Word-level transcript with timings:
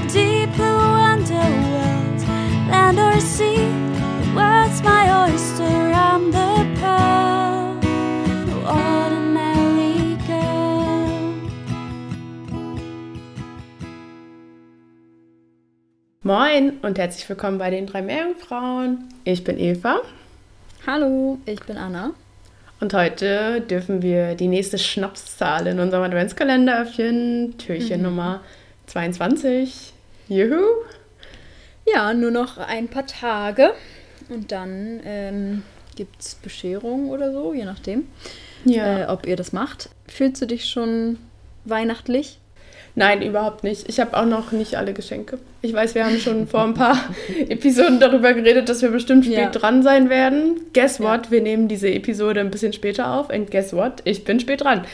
the 0.00 0.08
deep 0.12 0.54
blue 0.54 0.64
underworld, 0.64 2.20
land 2.70 2.98
or 2.98 3.20
sea. 3.20 3.56
The 3.56 4.32
world's 4.34 4.82
my 4.82 5.24
oyster. 5.24 5.62
I'm 5.64 6.30
the 6.30 6.66
pearl, 6.80 7.74
no 8.46 8.56
ordinary 8.68 10.16
girl. 10.26 11.50
Moin 16.22 16.78
und 16.82 16.98
herzlich 16.98 17.28
willkommen 17.28 17.58
bei 17.58 17.70
den 17.70 17.86
drei 17.86 18.02
Meerjungfrauen. 18.02 19.08
Ich 19.24 19.44
bin 19.44 19.58
Eva 19.58 20.00
Hallo, 20.86 21.38
ich 21.44 21.60
bin 21.60 21.76
Anna. 21.76 22.12
und 22.80 22.94
heute 22.94 23.60
dürfen 23.60 24.00
wir 24.00 24.34
die 24.34 24.48
nächste 24.48 24.78
Schnapszahl 24.78 25.66
in 25.66 25.78
unserem 25.78 26.04
Adventskalender 26.04 26.80
öffnen. 26.82 27.58
Türchen 27.58 28.02
Nummer 28.02 28.40
22. 28.90 29.92
Juhu! 30.28 30.62
Ja, 31.86 32.12
nur 32.12 32.32
noch 32.32 32.58
ein 32.58 32.88
paar 32.88 33.06
Tage 33.06 33.70
und 34.28 34.50
dann 34.50 35.00
ähm, 35.04 35.62
gibt 35.94 36.20
es 36.20 36.34
Bescherung 36.34 37.08
oder 37.10 37.32
so, 37.32 37.54
je 37.54 37.64
nachdem, 37.64 38.08
Ja. 38.64 39.02
äh, 39.02 39.06
ob 39.06 39.26
ihr 39.26 39.36
das 39.36 39.52
macht. 39.52 39.90
Fühlst 40.08 40.42
du 40.42 40.46
dich 40.46 40.64
schon 40.66 41.18
weihnachtlich? 41.64 42.38
Nein, 42.96 43.22
überhaupt 43.22 43.62
nicht. 43.62 43.88
Ich 43.88 44.00
habe 44.00 44.16
auch 44.16 44.26
noch 44.26 44.50
nicht 44.50 44.74
alle 44.74 44.92
Geschenke. 44.92 45.38
Ich 45.62 45.72
weiß, 45.72 45.94
wir 45.94 46.04
haben 46.04 46.18
schon 46.18 46.48
vor 46.48 46.64
ein 46.64 46.74
paar 46.74 46.98
Episoden 47.48 48.00
darüber 48.00 48.34
geredet, 48.34 48.68
dass 48.68 48.82
wir 48.82 48.90
bestimmt 48.90 49.24
spät 49.24 49.38
Ja. 49.38 49.50
dran 49.50 49.84
sein 49.84 50.10
werden. 50.10 50.60
Guess 50.74 50.98
Ja. 50.98 51.04
what? 51.04 51.30
Wir 51.30 51.40
nehmen 51.42 51.68
diese 51.68 51.88
Episode 51.88 52.40
ein 52.40 52.50
bisschen 52.50 52.72
später 52.72 53.12
auf. 53.14 53.30
Und 53.30 53.52
guess 53.52 53.72
what? 53.72 54.00
Ich 54.04 54.24
bin 54.24 54.40
spät 54.40 54.62
dran. 54.62 54.84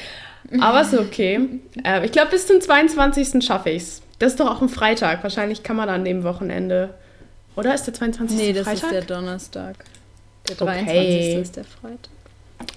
Aber 0.61 0.80
ist 0.80 0.94
okay. 0.94 1.41
äh, 1.84 2.05
ich 2.05 2.12
glaube, 2.12 2.30
bis 2.30 2.47
zum 2.47 2.61
22. 2.61 3.44
schaffe 3.44 3.70
ich 3.70 3.83
es. 3.83 4.02
Das 4.19 4.33
ist 4.33 4.41
doch 4.41 4.50
auch 4.50 4.62
ein 4.62 4.69
Freitag. 4.69 5.22
Wahrscheinlich 5.22 5.62
kann 5.62 5.77
man 5.77 5.89
an 5.89 6.05
dem 6.05 6.25
Wochenende. 6.25 6.94
Oder 7.56 7.75
ist 7.75 7.84
der 7.84 7.94
22. 7.94 8.36
Nee, 8.36 8.52
das 8.52 8.64
Freitag? 8.64 8.83
ist 8.84 8.92
der 8.92 9.02
Donnerstag. 9.02 9.77
Der 10.48 10.61
Okay. 10.62 10.84
23. 10.84 11.34
ist 11.36 11.56
der 11.56 11.64
Freitag. 11.64 12.11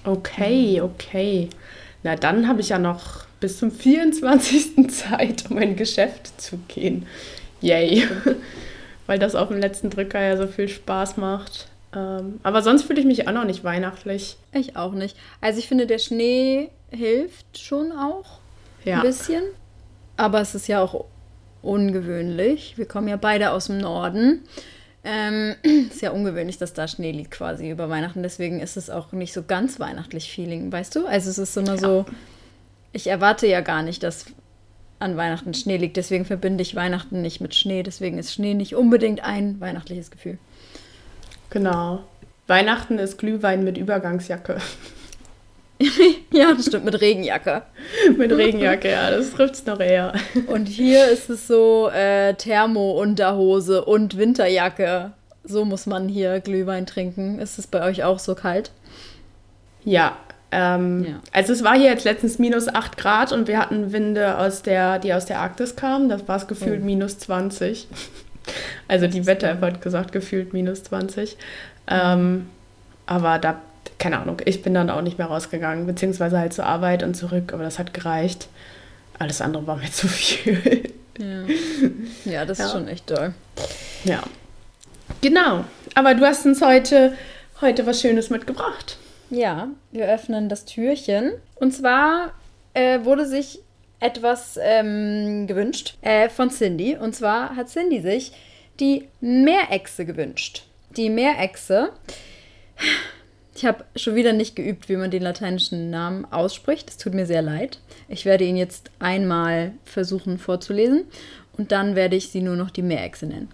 Okay, 0.04 0.80
okay. 0.80 1.48
Na, 2.02 2.16
dann 2.16 2.48
habe 2.48 2.60
ich 2.60 2.70
ja 2.70 2.78
noch 2.78 3.24
bis 3.40 3.58
zum 3.58 3.70
24. 3.70 4.90
Zeit, 4.90 5.50
um 5.50 5.58
ein 5.58 5.76
Geschäft 5.76 6.40
zu 6.40 6.58
gehen. 6.68 7.06
Yay. 7.60 8.06
Weil 9.06 9.18
das 9.18 9.34
auf 9.34 9.48
dem 9.48 9.58
letzten 9.60 9.90
Drücker 9.90 10.20
ja 10.20 10.36
so 10.36 10.46
viel 10.46 10.68
Spaß 10.68 11.16
macht. 11.16 11.68
Ähm, 11.94 12.38
aber 12.42 12.62
sonst 12.62 12.84
fühle 12.84 13.00
ich 13.00 13.06
mich 13.06 13.26
auch 13.26 13.32
noch 13.32 13.44
nicht 13.44 13.64
weihnachtlich. 13.64 14.36
Ich 14.52 14.76
auch 14.76 14.92
nicht. 14.92 15.16
Also 15.40 15.58
ich 15.58 15.68
finde, 15.68 15.86
der 15.86 15.98
Schnee 15.98 16.70
hilft 16.90 17.58
schon 17.58 17.92
auch 17.92 18.38
Ja. 18.84 18.96
ein 18.96 19.02
bisschen. 19.02 19.42
Aber 20.16 20.40
es 20.40 20.54
ist 20.54 20.66
ja 20.68 20.82
auch 20.82 21.04
ungewöhnlich. 21.62 22.76
Wir 22.76 22.86
kommen 22.86 23.08
ja 23.08 23.16
beide 23.16 23.52
aus 23.52 23.66
dem 23.66 23.78
Norden. 23.78 24.42
Ähm, 25.04 25.54
ist 25.90 26.02
ja 26.02 26.10
ungewöhnlich, 26.10 26.58
dass 26.58 26.72
da 26.74 26.86
Schnee 26.88 27.12
liegt 27.12 27.30
quasi 27.30 27.70
über 27.70 27.88
Weihnachten. 27.88 28.22
Deswegen 28.22 28.60
ist 28.60 28.76
es 28.76 28.90
auch 28.90 29.12
nicht 29.12 29.32
so 29.32 29.42
ganz 29.42 29.80
weihnachtlich 29.80 30.30
Feeling, 30.32 30.70
weißt 30.70 30.94
du? 30.96 31.06
Also 31.06 31.30
es 31.30 31.38
ist 31.38 31.56
immer 31.56 31.78
so, 31.78 32.04
ich 32.92 33.06
erwarte 33.06 33.46
ja 33.46 33.60
gar 33.60 33.82
nicht, 33.82 34.02
dass 34.02 34.26
an 34.98 35.16
Weihnachten 35.16 35.54
Schnee 35.54 35.78
liegt. 35.78 35.96
Deswegen 35.96 36.26
verbinde 36.26 36.60
ich 36.62 36.74
Weihnachten 36.74 37.22
nicht 37.22 37.40
mit 37.40 37.54
Schnee. 37.54 37.82
Deswegen 37.82 38.18
ist 38.18 38.34
Schnee 38.34 38.52
nicht 38.52 38.74
unbedingt 38.74 39.24
ein 39.24 39.58
weihnachtliches 39.60 40.10
Gefühl. 40.10 40.38
Genau. 41.48 42.04
Weihnachten 42.46 42.98
ist 42.98 43.16
Glühwein 43.16 43.64
mit 43.64 43.78
Übergangsjacke. 43.78 44.58
ja, 46.32 46.52
das 46.54 46.66
stimmt, 46.66 46.84
mit 46.84 47.00
Regenjacke. 47.00 47.62
mit 48.16 48.30
Regenjacke, 48.32 48.90
ja, 48.90 49.10
das 49.10 49.30
trifft 49.32 49.54
es 49.54 49.66
noch 49.66 49.80
eher. 49.80 50.12
Und 50.46 50.66
hier 50.66 51.08
ist 51.08 51.30
es 51.30 51.46
so 51.46 51.88
äh, 51.88 52.34
Thermo-Unterhose 52.34 53.84
und 53.84 54.16
Winterjacke. 54.18 55.12
So 55.44 55.64
muss 55.64 55.86
man 55.86 56.08
hier 56.08 56.40
Glühwein 56.40 56.84
trinken. 56.86 57.38
Ist 57.38 57.58
es 57.58 57.66
bei 57.66 57.82
euch 57.82 58.04
auch 58.04 58.18
so 58.18 58.34
kalt? 58.34 58.72
Ja, 59.84 60.16
ähm, 60.52 61.04
Ja. 61.08 61.20
also 61.32 61.52
es 61.54 61.64
war 61.64 61.74
hier 61.76 61.90
jetzt 61.90 62.04
letztens 62.04 62.38
minus 62.38 62.68
8 62.68 62.96
Grad 62.98 63.32
und 63.32 63.48
wir 63.48 63.58
hatten 63.58 63.92
Winde, 63.92 64.36
aus 64.36 64.60
der, 64.62 64.98
die 64.98 65.14
aus 65.14 65.24
der 65.24 65.40
Arktis 65.40 65.76
kamen. 65.76 66.08
Das 66.10 66.28
war 66.28 66.36
es 66.36 66.46
gefühlt 66.46 66.82
Oh. 66.82 66.84
minus 66.84 67.18
20. 67.20 67.88
Also 68.88 69.06
die 69.06 69.26
Wetter-App 69.26 69.62
hat 69.62 69.80
gesagt, 69.80 70.12
gefühlt 70.12 70.52
minus 70.52 70.82
20. 70.84 71.36
Ähm, 71.88 72.48
aber 73.06 73.38
da, 73.38 73.60
keine 74.00 74.18
Ahnung, 74.18 74.38
ich 74.46 74.62
bin 74.62 74.74
dann 74.74 74.90
auch 74.90 75.02
nicht 75.02 75.18
mehr 75.18 75.28
rausgegangen, 75.28 75.86
beziehungsweise 75.86 76.38
halt 76.38 76.52
zur 76.52 76.64
Arbeit 76.66 77.02
und 77.04 77.14
zurück, 77.14 77.52
aber 77.52 77.62
das 77.62 77.78
hat 77.78 77.94
gereicht. 77.94 78.48
Alles 79.18 79.40
andere 79.40 79.66
war 79.68 79.76
mir 79.76 79.90
zu 79.92 80.08
viel. 80.08 80.82
Ja. 81.18 81.44
Ja, 82.24 82.44
das 82.46 82.58
ist 82.58 82.64
Ja. 82.66 82.72
schon 82.72 82.88
echt 82.88 83.08
doll. 83.10 83.34
ja. 84.04 84.22
Genau. 85.20 85.64
Aber 85.94 86.14
du 86.14 86.24
hast 86.24 86.46
uns 86.46 86.62
heute, 86.62 87.14
heute 87.60 87.84
was 87.86 88.00
Schönes 88.00 88.30
mitgebracht. 88.30 88.96
Ja, 89.28 89.68
wir 89.92 90.06
öffnen 90.06 90.48
das 90.48 90.64
Türchen. 90.64 91.32
Und 91.56 91.72
zwar 91.72 92.32
äh, 92.74 93.04
wurde 93.04 93.26
sich 93.26 93.58
etwas 93.98 94.58
ähm, 94.62 95.46
gewünscht 95.46 95.96
äh, 96.00 96.28
von 96.30 96.48
Cindy. 96.50 96.96
Und 96.96 97.14
zwar 97.14 97.54
hat 97.56 97.68
Cindy 97.68 98.00
sich 98.00 98.32
die 98.80 99.08
Meerechse 99.20 100.06
gewünscht. 100.06 100.62
Die 100.96 101.10
Meerechse. 101.10 101.90
Ich 103.60 103.66
habe 103.66 103.84
schon 103.94 104.14
wieder 104.14 104.32
nicht 104.32 104.56
geübt, 104.56 104.88
wie 104.88 104.96
man 104.96 105.10
den 105.10 105.20
lateinischen 105.20 105.90
Namen 105.90 106.24
ausspricht. 106.24 106.88
Es 106.88 106.96
tut 106.96 107.12
mir 107.12 107.26
sehr 107.26 107.42
leid. 107.42 107.78
Ich 108.08 108.24
werde 108.24 108.44
ihn 108.44 108.56
jetzt 108.56 108.90
einmal 109.00 109.72
versuchen 109.84 110.38
vorzulesen 110.38 111.04
und 111.58 111.70
dann 111.70 111.94
werde 111.94 112.16
ich 112.16 112.30
sie 112.30 112.40
nur 112.40 112.56
noch 112.56 112.70
die 112.70 112.80
Meerechse 112.80 113.26
nennen. 113.26 113.50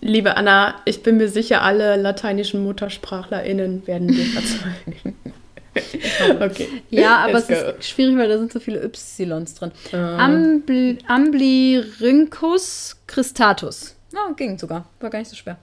Liebe 0.00 0.36
Anna, 0.36 0.74
ich 0.86 1.04
bin 1.04 1.18
mir 1.18 1.28
sicher, 1.28 1.62
alle 1.62 1.94
lateinischen 1.94 2.64
MuttersprachlerInnen 2.64 3.86
werden 3.86 4.08
dir 4.08 4.24
verzeihen. 4.24 5.14
okay. 6.42 6.66
Ja, 6.90 7.18
aber 7.18 7.34
Let's 7.34 7.48
es 7.48 7.62
go. 7.62 7.70
ist 7.78 7.88
schwierig, 7.90 8.16
weil 8.16 8.28
da 8.28 8.38
sind 8.38 8.52
so 8.52 8.58
viele 8.58 8.84
Ys 8.84 9.18
drin. 9.18 9.70
Ah. 9.92 10.16
Ambly, 10.16 10.98
Amblyrhynchus 11.06 12.96
cristatus. 13.06 13.94
Oh, 14.16 14.34
ging 14.34 14.58
sogar. 14.58 14.88
War 14.98 15.10
gar 15.10 15.20
nicht 15.20 15.30
so 15.30 15.36
schwer. 15.36 15.58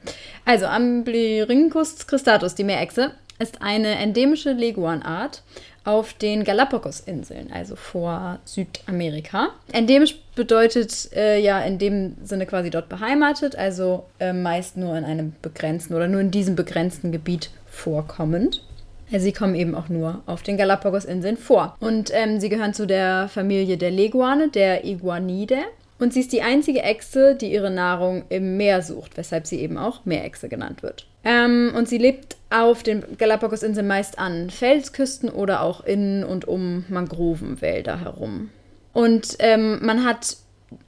Also, 0.46 0.66
Amblyrhynchus 0.66 2.08
cristatus, 2.08 2.56
die 2.56 2.64
Meerechse, 2.64 3.12
ist 3.40 3.62
eine 3.62 3.96
endemische 3.96 4.52
Leguanart 4.52 5.44
auf 5.86 6.14
den 6.14 6.44
Galapagos-Inseln, 6.44 7.52
also 7.52 7.76
vor 7.76 8.40
Südamerika. 8.46 9.50
Endemisch 9.72 10.20
bedeutet 10.36 11.12
äh, 11.16 11.40
ja 11.40 11.60
in 11.62 11.80
dem 11.80 12.16
Sinne 12.24 12.46
quasi 12.46 12.70
dort 12.70 12.90
beheimatet, 12.90 13.56
also 13.56 14.06
äh, 14.20 14.34
meist 14.34 14.78
nur 14.78 14.96
in 14.98 15.04
einem 15.04 15.34
begrenzten 15.42 15.96
oder 15.96 16.08
nur 16.08 16.22
in 16.22 16.32
diesem 16.32 16.56
begrenzten 16.56 17.12
Gebiet 17.12 17.50
vorkommend. 17.66 18.64
Also 19.12 19.24
sie 19.24 19.34
kommen 19.34 19.56
eben 19.56 19.74
auch 19.74 19.90
nur 19.90 20.22
auf 20.28 20.44
den 20.44 20.58
Galapagos-Inseln 20.58 21.38
vor. 21.38 21.76
Und 21.80 22.12
ähm, 22.14 22.40
sie 22.40 22.50
gehören 22.50 22.74
zu 22.74 22.86
der 22.86 23.28
Familie 23.28 23.78
der 23.78 23.90
Leguane, 23.90 24.50
der 24.50 24.86
Iguanidae. 24.86 25.64
Und 25.98 26.14
sie 26.14 26.22
ist 26.22 26.32
die 26.32 26.44
einzige 26.44 26.82
Echse, 26.82 27.36
die 27.36 27.52
ihre 27.52 27.72
Nahrung 27.72 28.24
im 28.30 28.58
Meer 28.58 28.82
sucht, 28.82 29.18
weshalb 29.18 29.48
sie 29.48 29.60
eben 29.60 29.78
auch 29.78 30.06
Meerechse 30.06 30.48
genannt 30.48 30.84
wird. 30.84 31.08
Ähm, 31.26 31.74
und 31.76 31.90
sie 31.90 31.98
lebt 31.98 32.38
auf 32.50 32.84
den 32.84 33.18
Galapagos-Inseln 33.18 33.88
meist 33.88 34.18
an 34.18 34.50
Felsküsten 34.50 35.30
oder 35.30 35.62
auch 35.62 35.84
in 35.84 36.24
und 36.24 36.48
um 36.48 36.86
Mangrovenwälder 36.90 38.02
herum. 38.02 38.50
Und 38.94 39.36
ähm, 39.40 39.80
man 39.86 40.04
hat 40.04 40.38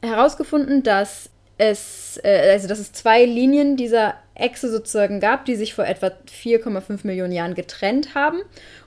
herausgefunden, 0.01 0.83
dass 0.83 1.29
es, 1.57 2.19
äh, 2.23 2.51
also 2.51 2.67
dass 2.67 2.79
es 2.79 2.91
zwei 2.91 3.23
Linien 3.25 3.77
dieser 3.77 4.15
Echse 4.33 4.71
sozusagen 4.71 5.19
gab, 5.19 5.45
die 5.45 5.55
sich 5.55 5.75
vor 5.75 5.85
etwa 5.85 6.07
4,5 6.07 7.05
Millionen 7.05 7.31
Jahren 7.31 7.53
getrennt 7.53 8.15
haben. 8.15 8.39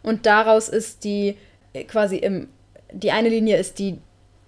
Und 0.03 0.27
daraus 0.27 0.69
ist 0.69 1.05
die 1.05 1.37
äh, 1.73 1.85
quasi 1.85 2.17
im, 2.17 2.49
die 2.93 3.13
eine 3.13 3.29
Linie 3.29 3.59
ist 3.59 3.79
die, 3.79 3.99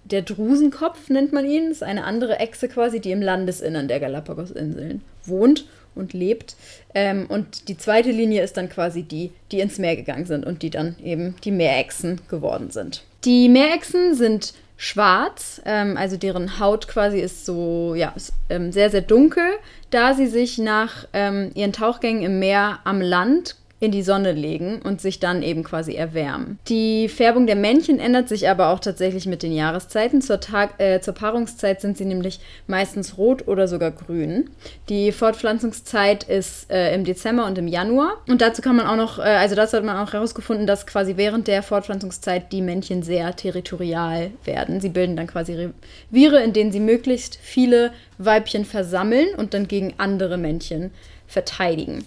der 0.03 0.21
Drusenkopf, 0.21 1.09
nennt 1.09 1.31
man 1.31 1.45
ihn. 1.45 1.71
Ist 1.71 1.83
eine 1.83 2.03
andere 2.03 2.39
Echse 2.39 2.67
quasi, 2.67 2.99
die 2.99 3.11
im 3.11 3.21
Landesinnern 3.21 3.87
der 3.87 4.01
Galapagos-Inseln 4.01 5.01
wohnt. 5.23 5.65
Und 5.97 6.13
lebt. 6.13 6.55
Ähm, 6.93 7.25
und 7.27 7.67
die 7.67 7.77
zweite 7.77 8.11
Linie 8.11 8.43
ist 8.43 8.57
dann 8.57 8.69
quasi 8.69 9.03
die, 9.03 9.31
die 9.51 9.59
ins 9.59 9.77
Meer 9.77 9.95
gegangen 9.95 10.25
sind 10.25 10.45
und 10.45 10.61
die 10.61 10.69
dann 10.69 10.95
eben 11.03 11.35
die 11.43 11.51
Meerechsen 11.51 12.21
geworden 12.29 12.71
sind. 12.71 13.03
Die 13.25 13.49
Meerechsen 13.49 14.15
sind 14.15 14.53
schwarz, 14.77 15.61
ähm, 15.65 15.97
also 15.97 16.17
deren 16.17 16.59
Haut 16.59 16.87
quasi 16.87 17.19
ist 17.19 17.45
so, 17.45 17.95
ja, 17.95 18.13
ist, 18.15 18.33
ähm, 18.49 18.71
sehr, 18.71 18.89
sehr 18.89 19.01
dunkel, 19.01 19.47
da 19.89 20.13
sie 20.13 20.27
sich 20.27 20.57
nach 20.59 21.07
ähm, 21.13 21.51
ihren 21.55 21.73
Tauchgängen 21.73 22.23
im 22.23 22.39
Meer 22.39 22.79
am 22.83 23.01
Land 23.01 23.55
in 23.79 23.91
die 23.91 24.01
Sonne 24.01 24.31
legen 24.31 24.81
und 24.83 25.01
sich 25.01 25.19
dann 25.19 25.43
eben 25.43 25.63
quasi 25.63 25.93
erwärmen. 25.93 26.57
Die 26.67 27.07
Färbung 27.09 27.45
der 27.45 27.55
Männchen 27.55 27.99
ändert 27.99 28.27
sich 28.27 28.49
aber 28.49 28.69
auch 28.69 28.79
tatsächlich 28.79 29.27
mit 29.27 29.43
den 29.43 29.51
Jahreszeiten. 29.51 30.21
Zur, 30.21 30.39
Tag, 30.39 30.79
äh, 30.79 30.99
zur 30.99 31.13
Paarungszeit 31.13 31.79
sind 31.79 31.95
sie 31.95 32.05
nämlich 32.05 32.39
meistens 32.65 33.19
rot 33.19 33.47
oder 33.47 33.67
sogar 33.67 33.91
grün. 33.91 34.49
Die 34.89 35.11
Fortpflanzungszeit 35.11 36.23
ist 36.23 36.71
äh, 36.71 36.95
im 36.95 37.03
Dezember 37.03 37.45
und 37.45 37.59
im 37.59 37.67
Januar. 37.67 38.17
Und 38.27 38.41
dazu 38.41 38.63
kann 38.63 38.75
man 38.75 38.87
auch 38.87 38.95
noch, 38.95 39.19
äh, 39.19 39.21
also 39.21 39.53
dazu 39.53 39.77
hat 39.77 39.83
man 39.83 39.97
auch 39.97 40.11
herausgefunden, 40.11 40.65
dass 40.65 40.87
quasi 40.87 41.15
während 41.17 41.47
der 41.47 41.61
Fortpflanzungszeit 41.61 42.51
die 42.51 42.63
Männchen 42.63 43.03
sehr 43.03 43.35
territorial 43.35 44.31
werden. 44.43 44.81
Sie 44.81 44.89
bilden 44.89 45.15
dann 45.15 45.27
quasi 45.27 45.71
Reviere, 46.11 46.41
in 46.41 46.53
denen 46.53 46.71
sie 46.71 46.79
möglichst 46.79 47.37
viele 47.39 47.91
Weibchen 48.17 48.65
versammeln 48.65 49.27
und 49.37 49.53
dann 49.53 49.67
gegen 49.67 49.93
andere 49.97 50.39
Männchen 50.39 50.89
verteidigen. 51.27 52.05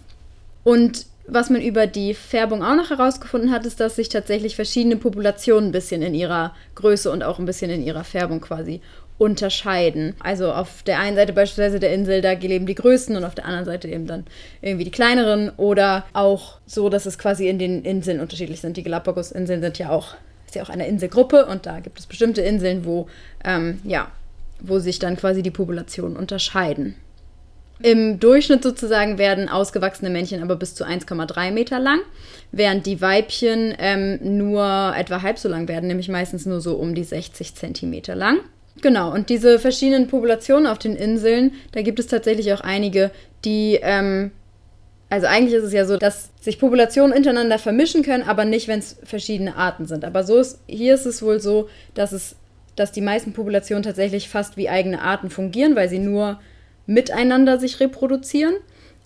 Und 0.65 1.07
was 1.27 1.51
man 1.51 1.63
über 1.63 1.87
die 1.87 2.15
Färbung 2.15 2.63
auch 2.63 2.75
noch 2.75 2.91
herausgefunden 2.91 3.53
hat, 3.53 3.67
ist, 3.67 3.81
dass 3.81 3.97
sich 3.97 4.09
tatsächlich 4.09 4.57
verschiedene 4.57 4.97
Populationen 4.97 5.69
ein 5.69 5.73
bisschen 5.73 6.03
in 6.03 6.15
ihrer 6.15 6.55
Größe 6.75 7.11
und 7.11 7.23
auch 7.23 7.39
ein 7.39 7.47
bisschen 7.47 7.71
in 7.71 7.83
ihrer 7.83 8.05
Färbung 8.05 8.41
quasi 8.41 8.81
unterscheiden. 9.21 10.15
Also 10.21 10.51
auf 10.51 10.83
der 10.83 10.99
einen 10.99 11.15
Seite 11.15 11.35
beispielsweise 11.35 11.79
der 11.79 11.93
Insel, 11.93 12.23
da 12.23 12.33
leben 12.33 12.65
die 12.65 12.75
größten 12.75 13.17
und 13.17 13.25
auf 13.25 13.35
der 13.35 13.45
anderen 13.45 13.67
Seite 13.67 13.87
eben 13.87 14.07
dann 14.07 14.25
irgendwie 14.63 14.85
die 14.85 14.91
kleineren 14.91 15.51
oder 15.59 16.07
auch 16.15 16.59
so, 16.67 16.89
dass 16.89 17.05
es 17.05 17.19
quasi 17.19 17.47
in 17.49 17.59
den 17.59 17.85
Inseln 17.85 18.19
unterschiedlich 18.19 18.63
sind. 18.63 18.79
Die 18.79 18.83
Galapagos-Inseln 18.83 19.61
sind 19.61 19.79
ja 19.79 19.91
auch, 19.91 20.15
ist 20.47 20.55
ja 20.55 20.63
auch 20.63 20.71
eine 20.71 20.89
Inselgruppe 20.89 21.45
und 21.45 21.67
da 21.67 21.81
gibt 21.81 21.99
es 21.99 22.07
bestimmte 22.07 22.41
Inseln, 22.41 22.87
wo, 22.87 23.09
ähm, 23.45 23.81
ja, 23.85 24.11
wo 24.59 24.79
sich 24.79 24.99
dann 24.99 25.17
quasi 25.17 25.43
die 25.43 25.51
Populationen 25.51 26.17
unterscheiden. 26.17 26.95
Im 27.83 28.21
Durchschnitt 28.21 28.63
sozusagen 28.63 29.17
werden 29.17 29.49
ausgewachsene 29.49 30.11
Männchen 30.11 30.43
aber 30.43 30.57
bis 30.57 30.75
zu 30.75 30.85
1,3 30.85 31.51
Meter 31.51 31.79
lang, 31.79 32.01
während 32.53 32.85
die 32.85 33.01
Weibchen 33.01 33.75
ähm, 33.79 34.19
nur 34.37 34.95
etwa 34.97 35.23
halb 35.23 35.39
so 35.39 35.49
lang 35.49 35.67
werden, 35.67 35.87
nämlich 35.87 36.09
meistens 36.09 36.45
nur 36.45 36.61
so 36.61 36.75
um 36.75 36.95
die 36.95 37.05
60 37.05 37.55
Zentimeter 37.55 38.15
lang. 38.15 38.41
Genau, 38.83 39.13
und 39.13 39.31
diese 39.31 39.59
verschiedenen 39.59 40.09
Populationen 40.09 40.67
auf 40.67 40.79
den 40.79 40.95
Inseln, 40.95 41.53
da 41.73 41.83
gibt 41.83 41.99
es 41.99 42.07
tatsächlich 42.07 42.53
auch 42.53 42.61
einige, 42.61 43.11
die, 43.45 43.79
ähm, 43.83 44.31
also 45.09 45.27
eigentlich 45.27 45.55
ist 45.55 45.65
es 45.65 45.73
ja 45.73 45.87
so, 45.87 45.97
dass 45.97 46.31
sich 46.41 46.59
Populationen 46.59 47.17
untereinander 47.17 47.59
vermischen 47.59 48.03
können, 48.03 48.23
aber 48.23 48.45
nicht, 48.45 48.69
wenn 48.69 48.79
es 48.79 48.99
verschiedene 49.05 49.57
Arten 49.57 49.87
sind. 49.87 50.05
Aber 50.05 50.23
so 50.25 50.39
ist, 50.39 50.61
hier 50.67 50.95
ist 50.95 51.07
es 51.07 51.23
wohl 51.23 51.41
so, 51.41 51.69
dass 51.95 52.13
es, 52.13 52.37
dass 52.77 52.93
die 52.93 53.01
meisten 53.01 53.33
Populationen 53.33 53.83
tatsächlich 53.83 54.29
fast 54.29 54.57
wie 54.57 54.69
eigene 54.69 55.03
Arten 55.03 55.31
fungieren, 55.31 55.77
weil 55.77 55.89
sie 55.89 55.99
nur 55.99 56.39
miteinander 56.91 57.59
sich 57.59 57.81
reproduzieren. 57.81 58.55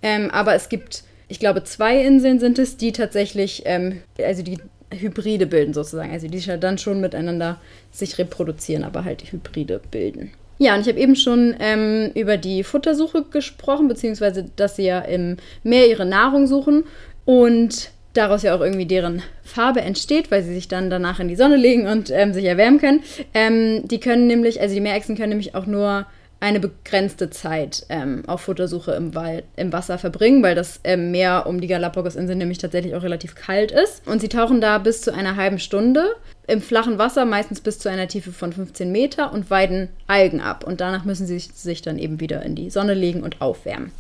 Ähm, 0.03 0.31
aber 0.31 0.55
es 0.55 0.69
gibt, 0.69 1.05
ich 1.29 1.39
glaube, 1.39 1.65
zwei 1.65 2.03
Inseln 2.03 2.41
sind 2.41 2.59
es, 2.59 2.77
die 2.77 2.93
tatsächlich, 2.93 3.63
ähm, 3.67 4.01
also 4.19 4.43
die 4.43 4.59
Hybride 4.91 5.47
bilden 5.47 5.75
sozusagen. 5.75 6.11
Also 6.11 6.29
die 6.29 6.41
dann 6.59 6.79
schon 6.79 7.01
miteinander 7.01 7.61
sich 7.93 8.19
reproduzieren, 8.19 8.85
aber 8.85 9.05
halt 9.05 9.31
Hybride 9.31 9.81
bilden. 9.91 10.33
Ja, 10.59 10.75
und 10.75 10.83
ich 10.83 10.89
habe 10.89 11.01
eben 11.01 11.17
schon 11.17 11.55
ähm, 11.59 12.11
über 12.15 12.37
die 12.37 12.63
Futtersuche 12.63 13.25
gesprochen, 13.25 13.89
beziehungsweise 13.89 14.47
dass 14.57 14.77
sie 14.77 14.85
ja 14.85 15.01
im 15.01 15.37
Meer 15.63 15.89
ihre 15.89 16.07
Nahrung 16.07 16.47
suchen 16.47 16.85
und 17.25 17.91
daraus 18.15 18.45
ja 18.45 18.55
auch 18.55 18.61
irgendwie 18.61 18.87
deren 18.87 19.23
Farbe 19.43 19.81
entsteht, 19.81 20.31
weil 20.31 20.45
sie 20.45 20.55
sich 20.55 20.69
dann 20.69 20.89
danach 20.89 21.19
in 21.19 21.29
die 21.29 21.37
Sonne 21.37 21.57
legen 21.57 21.87
und 21.89 22.11
ähm, 22.11 22.33
sich 22.33 22.45
erwärmen 22.45 22.79
können. 22.79 23.03
Ähm, 23.35 23.87
die 23.89 23.99
können 23.99 24.29
nämlich, 24.29 24.61
also 24.61 24.75
die 24.75 24.81
Meerechsen 24.81 25.17
können 25.17 25.31
nämlich 25.31 25.57
auch 25.57 25.67
nur 25.67 26.07
eine 26.45 26.61
begrenzte 26.61 27.31
Zeit 27.31 27.87
ähm, 27.89 28.23
auf 28.27 28.43
Futtersuche 28.43 28.93
im, 28.93 29.15
Wald, 29.15 29.45
im 29.57 29.73
Wasser 29.73 29.97
verbringen, 29.97 30.43
weil 30.43 30.55
das 30.55 30.79
ähm, 30.85 31.11
Meer 31.11 31.47
um 31.47 31.59
die 31.59 31.69
Galapagos-Inseln 31.69 32.37
nämlich 32.37 32.59
tatsächlich 32.59 32.95
auch 32.95 33.03
relativ 33.03 33.35
kalt 33.35 33.73
ist. 33.73 34.07
Und 34.07 34.21
sie 34.21 34.29
tauchen 34.29 34.61
da 34.61 34.77
bis 34.77 35.01
zu 35.01 35.15
einer 35.15 35.37
halben 35.37 35.59
Stunde 35.59 36.05
im 36.47 36.61
flachen 36.61 36.99
Wasser, 36.99 37.25
meistens 37.25 37.63
bis 37.63 37.79
zu 37.79 37.89
einer 37.89 38.09
Tiefe 38.09 38.31
von 38.31 38.53
15 38.53 38.93
Meter 38.93 39.33
und 39.33 39.49
weiden 39.49 39.89
Algen 40.07 40.43
ab. 40.43 40.65
Und 40.65 40.83
danach 40.83 41.07
müssen 41.07 41.27
sie 41.27 41.39
sich 41.39 41.81
dann 41.81 41.99
eben 41.99 42.21
wieder 42.21 42.43
in 42.43 42.55
die 42.55 42.69
Sonne 42.69 42.93
legen 42.93 43.23
und 43.23 43.41
aufwärmen. 43.41 43.91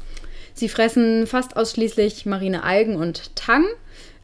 Sie 0.52 0.68
fressen 0.68 1.26
fast 1.26 1.56
ausschließlich 1.56 2.26
marine 2.26 2.62
Algen 2.62 2.96
und 2.96 3.34
Tang 3.36 3.64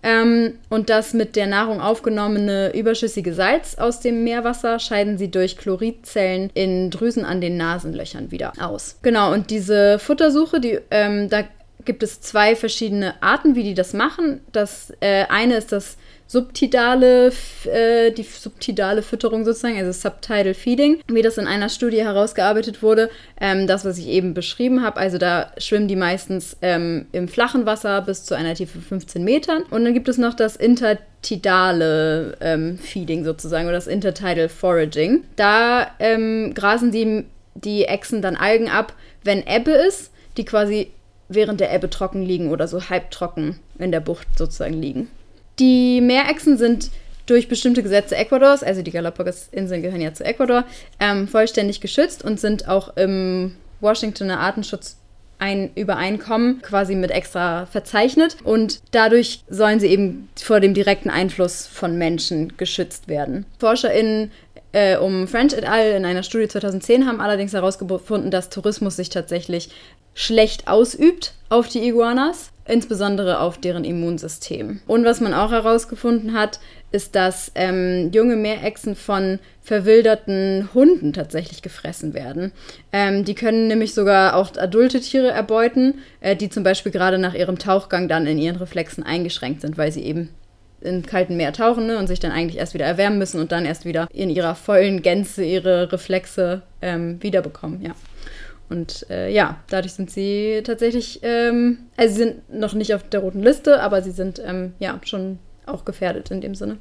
ähm, 0.03 0.55
und 0.69 0.91
das 0.91 1.13
mit 1.13 1.37
der 1.37 1.47
Nahrung 1.47 1.81
aufgenommene 1.81 2.75
überschüssige 2.75 3.35
Salz 3.35 3.77
aus 3.77 4.01
dem 4.01 4.25
Meerwasser 4.25 4.79
scheiden 4.79 5.19
sie 5.19 5.31
durch 5.31 5.57
Chloridzellen 5.57 6.51
in 6.55 6.91
Drüsen 6.91 7.25
an 7.25 7.41
den 7.41 7.57
Nasenlöchern 7.57 8.31
wieder 8.31 8.53
aus. 8.61 8.97
Genau, 9.03 9.33
und 9.33 9.51
diese 9.51 9.99
Futtersuche, 9.99 10.61
die, 10.61 10.79
ähm, 10.91 11.29
da 11.29 11.45
gibt 11.85 12.03
es 12.03 12.21
zwei 12.21 12.57
verschiedene 12.57 13.15
Arten, 13.23 13.55
wie 13.55 13.63
die 13.63 13.75
das 13.75 13.93
machen. 13.93 14.41
Das 14.53 14.93
äh, 15.01 15.25
eine 15.29 15.57
ist 15.57 15.73
das 15.73 15.97
subtidale, 16.31 17.33
äh, 17.65 18.13
die 18.13 18.23
subtidale 18.23 19.03
Fütterung 19.03 19.45
sozusagen, 19.45 19.77
also 19.77 19.91
Subtidal 19.91 20.55
Feeding, 20.55 21.01
wie 21.09 21.23
das 21.23 21.39
in 21.39 21.49
einer 21.49 21.69
Studie 21.69 22.05
herausgearbeitet 22.05 22.85
wurde. 22.85 23.11
Ähm, 23.41 23.67
das, 23.67 23.85
was 23.85 23.99
ich 23.99 24.07
eben 24.07 24.33
beschrieben 24.33 24.81
habe, 24.81 25.01
also 25.01 25.19
da 25.19 25.51
schwimmen 25.59 25.89
die 25.89 25.97
meistens 25.97 26.57
ähm, 26.63 27.07
im 27.11 27.27
flachen 27.27 27.67
Wasser 27.67 28.01
bis 28.03 28.25
zu 28.25 28.37
einer 28.37 28.55
Tiefe 28.55 28.75
von 28.75 29.01
15 29.01 29.25
Metern. 29.25 29.65
Und 29.71 29.85
dann 29.85 29.93
gibt 29.93 30.09
es 30.09 30.19
noch 30.19 30.35
das 30.35 30.55
intertidale 30.55 32.37
ähm, 32.41 32.79
Feeding 32.79 33.25
sozusagen 33.25 33.67
oder 33.67 33.75
das 33.75 33.89
Intertidal 33.89 34.49
Foraging. 34.49 35.25
Da 35.35 35.91
ähm, 35.99 36.55
grasen 36.55 36.93
die, 36.93 37.25
die 37.57 37.87
Echsen 37.87 38.23
dann 38.23 38.37
Algen 38.37 38.69
ab, 38.69 38.95
wenn 39.25 39.45
Ebbe 39.45 39.73
ist, 39.73 40.13
die 40.37 40.45
quasi 40.45 40.93
während 41.29 41.59
der 41.59 41.75
Ebbe 41.75 41.91
trocken 41.91 42.23
liegen 42.23 42.51
oder 42.51 42.69
so 42.69 42.89
halbtrocken 42.89 43.59
in 43.81 43.91
der 43.91 44.01
Bucht 44.01 44.29
sozusagen 44.39 44.81
liegen. 44.81 45.09
Die 45.61 46.01
Meerechsen 46.01 46.57
sind 46.57 46.91
durch 47.27 47.47
bestimmte 47.47 47.83
Gesetze 47.83 48.17
Ecuadors, 48.17 48.63
also 48.63 48.83
die 48.83 48.91
Galapagos-Inseln 48.91 49.83
gehören 49.83 50.01
ja 50.01 50.15
zu 50.15 50.25
Ecuador, 50.25 50.65
ähm, 50.99 51.29
vollständig 51.29 51.81
geschützt 51.81 52.25
und 52.25 52.41
sind 52.41 52.67
auch 52.67 52.97
im 52.97 53.55
Washingtoner 53.81 54.41
Artenschutz 54.41 54.97
ein 55.39 55.71
Übereinkommen 55.75 56.61
quasi 56.61 56.95
mit 56.95 57.11
extra 57.11 57.67
verzeichnet 57.67 58.37
und 58.43 58.81
dadurch 58.91 59.43
sollen 59.49 59.81
sie 59.81 59.87
eben 59.87 60.29
vor 60.37 60.61
dem 60.61 60.75
direkten 60.75 61.09
Einfluss 61.09 61.67
von 61.67 61.97
Menschen 61.97 62.57
geschützt 62.57 63.09
werden. 63.09 63.47
ForscherInnen 63.59 64.33
äh, 64.73 64.97
um 64.97 65.27
French 65.29 65.53
et 65.55 65.69
al. 65.69 65.93
in 65.93 66.05
einer 66.05 66.23
Studie 66.23 66.49
2010 66.49 67.07
haben 67.07 67.21
allerdings 67.21 67.53
herausgefunden, 67.53 68.31
dass 68.31 68.51
Tourismus 68.51 68.97
sich 68.97 69.09
tatsächlich 69.09 69.71
schlecht 70.15 70.69
ausübt 70.69 71.35
auf 71.49 71.69
die 71.69 71.87
Iguanas 71.87 72.51
insbesondere 72.71 73.41
auf 73.41 73.59
deren 73.59 73.85
Immunsystem. 73.85 74.81
Und 74.87 75.05
was 75.05 75.21
man 75.21 75.35
auch 75.35 75.51
herausgefunden 75.51 76.33
hat, 76.35 76.61
ist, 76.93 77.15
dass 77.15 77.53
ähm, 77.55 78.11
junge 78.13 78.37
Meerechsen 78.37 78.97
von 78.97 79.39
verwilderten 79.63 80.69
Hunden 80.75 81.13
tatsächlich 81.13 81.63
gefressen 81.63 82.15
werden. 82.15 82.53
Ähm, 82.93 83.25
die 83.25 83.35
können 83.35 83.69
nämlich 83.69 83.95
sogar 83.95 84.35
auch 84.35 84.57
adulte 84.57 85.01
Tiere 85.01 85.31
erbeuten, 85.31 85.99
äh, 86.21 86.35
die 86.35 86.49
zum 86.49 86.65
Beispiel 86.65 86.91
gerade 86.91 87.19
nach 87.19 87.35
ihrem 87.35 87.59
Tauchgang 87.59 88.09
dann 88.09 88.27
in 88.27 88.39
ihren 88.39 88.57
Reflexen 88.57 89.05
eingeschränkt 89.05 89.61
sind, 89.61 89.79
weil 89.79 89.93
sie 89.93 90.03
eben 90.03 90.31
im 90.81 91.05
kalten 91.05 91.37
Meer 91.37 91.53
tauchen 91.53 91.87
ne, 91.87 91.99
und 91.99 92.07
sich 92.07 92.21
dann 92.21 92.33
eigentlich 92.33 92.59
erst 92.59 92.75
wieder 92.75 92.87
erwärmen 92.87 93.19
müssen 93.19 93.41
und 93.41 93.53
dann 93.53 93.67
erst 93.67 93.85
wieder 93.85 94.09
in 94.13 94.31
ihrer 94.31 94.55
vollen 94.55 95.03
Gänze 95.03 95.45
ihre 95.45 95.93
Reflexe 95.93 96.63
ähm, 96.81 97.23
wiederbekommen. 97.23 97.83
Ja. 97.83 97.93
Und 98.71 99.07
äh, 99.11 99.31
ja, 99.31 99.59
dadurch 99.69 99.93
sind 99.93 100.11
sie 100.11 100.63
tatsächlich, 100.65 101.21
ähm, 101.23 101.79
also 101.97 102.15
sie 102.15 102.23
sind 102.23 102.55
noch 102.55 102.73
nicht 102.73 102.95
auf 102.95 103.03
der 103.03 103.21
roten 103.21 103.43
Liste, 103.43 103.83
aber 103.83 104.01
sie 104.01 104.13
sind 104.13 104.41
ähm, 104.45 104.75
ja 104.79 104.99
schon 105.05 105.39
auch 105.67 105.85
gefährdet 105.85 106.31
in 106.31 106.41
dem 106.41 106.55
Sinne. 106.55 106.79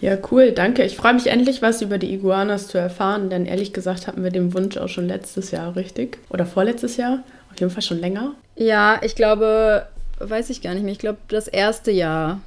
Ja, 0.00 0.16
cool, 0.30 0.52
danke. 0.52 0.84
Ich 0.84 0.96
freue 0.96 1.14
mich 1.14 1.26
endlich, 1.26 1.60
was 1.60 1.82
über 1.82 1.98
die 1.98 2.14
Iguanas 2.14 2.68
zu 2.68 2.78
erfahren, 2.78 3.30
denn 3.30 3.46
ehrlich 3.46 3.72
gesagt 3.72 4.06
hatten 4.06 4.22
wir 4.22 4.30
den 4.30 4.54
Wunsch 4.54 4.76
auch 4.76 4.88
schon 4.88 5.08
letztes 5.08 5.50
Jahr, 5.50 5.76
richtig? 5.76 6.18
Oder 6.30 6.46
vorletztes 6.46 6.96
Jahr? 6.96 7.24
Auf 7.52 7.60
jeden 7.60 7.72
Fall 7.72 7.82
schon 7.82 7.98
länger. 7.98 8.34
Ja, 8.56 9.00
ich 9.02 9.14
glaube, 9.14 9.86
weiß 10.20 10.50
ich 10.50 10.62
gar 10.62 10.74
nicht 10.74 10.84
mehr. 10.84 10.92
Ich 10.92 10.98
glaube, 10.98 11.18
das 11.28 11.48
erste 11.48 11.90
Jahr 11.90 12.40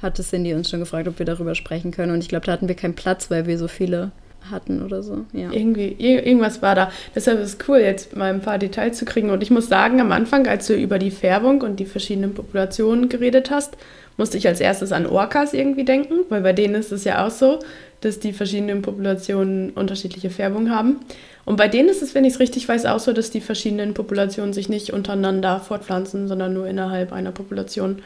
hatte 0.00 0.22
Cindy 0.22 0.54
uns 0.54 0.70
schon 0.70 0.80
gefragt, 0.80 1.08
ob 1.08 1.18
wir 1.18 1.26
darüber 1.26 1.54
sprechen 1.54 1.90
können. 1.90 2.12
Und 2.12 2.22
ich 2.22 2.28
glaube, 2.28 2.46
da 2.46 2.52
hatten 2.52 2.68
wir 2.68 2.74
keinen 2.74 2.94
Platz, 2.94 3.30
weil 3.30 3.46
wir 3.46 3.58
so 3.58 3.68
viele 3.68 4.12
hatten 4.50 4.82
oder 4.82 5.02
so. 5.02 5.24
Ja. 5.32 5.50
Irgendwie, 5.52 5.96
irgendwas 5.98 6.62
war 6.62 6.74
da. 6.74 6.90
Deshalb 7.14 7.40
ist 7.40 7.60
es 7.60 7.68
cool, 7.68 7.78
jetzt 7.78 8.16
mal 8.16 8.32
ein 8.32 8.40
paar 8.40 8.58
Details 8.58 8.98
zu 8.98 9.04
kriegen. 9.04 9.30
Und 9.30 9.42
ich 9.42 9.50
muss 9.50 9.68
sagen, 9.68 10.00
am 10.00 10.12
Anfang, 10.12 10.46
als 10.46 10.66
du 10.66 10.74
über 10.74 10.98
die 10.98 11.10
Färbung 11.10 11.62
und 11.62 11.80
die 11.80 11.86
verschiedenen 11.86 12.34
Populationen 12.34 13.08
geredet 13.08 13.50
hast, 13.50 13.76
musste 14.16 14.36
ich 14.36 14.48
als 14.48 14.60
erstes 14.60 14.92
an 14.92 15.06
Orcas 15.06 15.54
irgendwie 15.54 15.84
denken, 15.84 16.24
weil 16.28 16.42
bei 16.42 16.52
denen 16.52 16.74
ist 16.74 16.92
es 16.92 17.04
ja 17.04 17.24
auch 17.26 17.30
so, 17.30 17.60
dass 18.00 18.18
die 18.18 18.32
verschiedenen 18.32 18.82
Populationen 18.82 19.70
unterschiedliche 19.70 20.30
Färbung 20.30 20.70
haben. 20.70 21.00
Und 21.44 21.56
bei 21.56 21.68
denen 21.68 21.88
ist 21.88 22.02
es, 22.02 22.14
wenn 22.14 22.24
ich 22.24 22.34
es 22.34 22.40
richtig 22.40 22.68
weiß, 22.68 22.86
auch 22.86 23.00
so, 23.00 23.12
dass 23.12 23.30
die 23.30 23.40
verschiedenen 23.40 23.94
Populationen 23.94 24.52
sich 24.52 24.68
nicht 24.68 24.92
untereinander 24.92 25.60
fortpflanzen, 25.60 26.28
sondern 26.28 26.52
nur 26.52 26.66
innerhalb 26.66 27.12
einer 27.12 27.32
Population. 27.32 28.02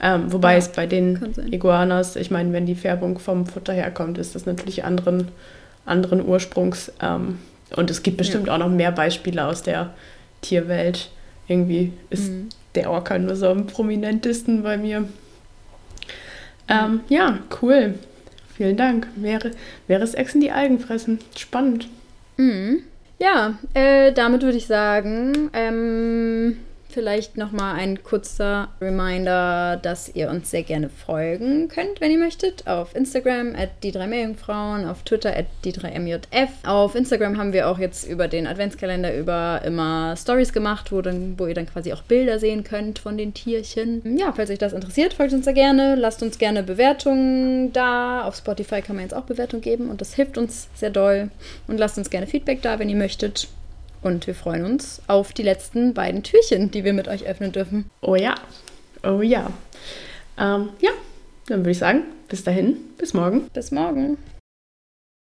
Ähm, 0.00 0.32
wobei 0.32 0.52
Ja, 0.52 0.58
es 0.58 0.68
bei 0.68 0.86
den. 0.86 1.34
Iguanas, 1.50 2.16
ich 2.16 2.30
meine, 2.30 2.52
wenn 2.52 2.66
die 2.66 2.74
Färbung 2.74 3.18
vom 3.18 3.46
Futter 3.46 3.72
herkommt, 3.72 4.18
ist 4.18 4.34
das 4.34 4.46
natürlich 4.46 4.84
anderen, 4.84 5.28
anderen 5.86 6.24
Ursprungs. 6.26 6.92
Ähm, 7.00 7.38
und 7.74 7.90
es 7.90 8.02
gibt 8.02 8.16
bestimmt 8.18 8.48
auch 8.48 8.58
noch 8.58 8.68
mehr 8.68 8.92
Beispiele 8.92 9.44
aus 9.46 9.62
der 9.62 9.94
Tierwelt. 10.42 11.10
Irgendwie 11.48 11.92
ist 12.10 12.30
Mhm. 12.30 12.48
der 12.74 12.90
Orca 12.90 13.18
nur 13.18 13.34
so 13.36 13.48
am 13.48 13.66
prominentesten 13.66 14.62
bei 14.62 14.76
mir. 14.76 15.08
Ähm, 16.68 17.00
ja, 17.08 17.38
cool. 17.62 17.94
Vielen 18.56 18.76
Dank. 18.76 19.06
Wäre, 19.16 19.52
wäre 19.86 20.02
es 20.02 20.14
Echsen, 20.14 20.40
die 20.40 20.50
Algen 20.50 20.78
fressen? 20.80 21.18
Spannend. 21.36 21.88
Mhm. 22.36 22.80
Ja, 23.18 23.54
äh, 23.74 24.12
damit 24.12 24.42
würde 24.42 24.58
ich 24.58 24.66
sagen, 24.66 25.50
ähm, 25.52 26.56
vielleicht 26.96 27.36
nochmal 27.36 27.74
ein 27.74 28.02
kurzer 28.02 28.68
Reminder, 28.80 29.76
dass 29.76 30.08
ihr 30.14 30.30
uns 30.30 30.50
sehr 30.50 30.62
gerne 30.62 30.88
folgen 30.88 31.68
könnt, 31.68 32.00
wenn 32.00 32.10
ihr 32.10 32.16
möchtet. 32.16 32.66
Auf 32.66 32.96
Instagram 32.96 33.54
at 33.54 33.68
die 33.82 33.92
drei 33.92 34.06
Meerjungfrauen, 34.06 34.86
auf 34.86 35.02
Twitter 35.02 35.36
at 35.36 35.44
die 35.66 35.72
drei 35.72 35.90
MJF. 35.98 36.48
Auf 36.64 36.94
Instagram 36.94 37.36
haben 37.36 37.52
wir 37.52 37.68
auch 37.68 37.78
jetzt 37.78 38.08
über 38.08 38.28
den 38.28 38.46
Adventskalender 38.46 39.14
über 39.14 39.60
immer 39.62 40.16
Stories 40.16 40.54
gemacht, 40.54 40.90
wo, 40.90 41.02
dann, 41.02 41.38
wo 41.38 41.46
ihr 41.46 41.52
dann 41.52 41.66
quasi 41.66 41.92
auch 41.92 42.00
Bilder 42.00 42.38
sehen 42.38 42.64
könnt 42.64 42.98
von 42.98 43.18
den 43.18 43.34
Tierchen. 43.34 44.16
Ja, 44.16 44.32
falls 44.32 44.48
euch 44.48 44.58
das 44.58 44.72
interessiert, 44.72 45.12
folgt 45.12 45.34
uns 45.34 45.44
da 45.44 45.52
gerne. 45.52 45.96
Lasst 45.96 46.22
uns 46.22 46.38
gerne 46.38 46.62
Bewertungen 46.62 47.74
da. 47.74 48.24
Auf 48.24 48.36
Spotify 48.36 48.80
kann 48.80 48.96
man 48.96 49.04
jetzt 49.04 49.14
auch 49.14 49.24
Bewertungen 49.24 49.60
geben 49.60 49.90
und 49.90 50.00
das 50.00 50.14
hilft 50.14 50.38
uns 50.38 50.68
sehr 50.74 50.88
doll. 50.88 51.28
Und 51.66 51.76
lasst 51.76 51.98
uns 51.98 52.08
gerne 52.08 52.26
Feedback 52.26 52.62
da, 52.62 52.78
wenn 52.78 52.88
ihr 52.88 52.96
möchtet. 52.96 53.48
Und 54.06 54.24
wir 54.28 54.36
freuen 54.36 54.64
uns 54.64 55.02
auf 55.08 55.32
die 55.32 55.42
letzten 55.42 55.92
beiden 55.92 56.22
Türchen, 56.22 56.70
die 56.70 56.84
wir 56.84 56.92
mit 56.92 57.08
euch 57.08 57.26
öffnen 57.26 57.50
dürfen. 57.50 57.90
Oh 58.02 58.14
ja. 58.14 58.36
Oh 59.02 59.20
ja. 59.20 59.50
Ähm, 60.38 60.68
ja, 60.78 60.90
dann 61.48 61.62
würde 61.62 61.72
ich 61.72 61.78
sagen, 61.78 62.04
bis 62.28 62.44
dahin, 62.44 62.76
bis 62.98 63.14
morgen. 63.14 63.48
Bis 63.52 63.72
morgen. 63.72 64.16